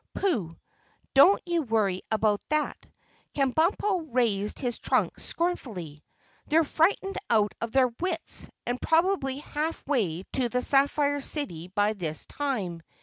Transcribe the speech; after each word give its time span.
"Pooh! 0.15 0.57
Don't 1.13 1.39
you 1.45 1.61
worry 1.61 2.01
about 2.11 2.41
that." 2.49 2.75
Kabumpo 3.35 4.09
raised 4.11 4.57
his 4.57 4.79
trunk 4.79 5.19
scornfully. 5.19 6.03
"They're 6.47 6.63
frightened 6.63 7.19
out 7.29 7.53
of 7.61 7.71
their 7.71 7.89
wits 7.99 8.49
and 8.65 8.81
probably 8.81 9.37
half 9.37 9.85
way 9.85 10.23
to 10.33 10.49
the 10.49 10.63
Sapphire 10.63 11.21
City 11.21 11.67
by 11.67 11.93
this 11.93 12.25
time. 12.25 12.81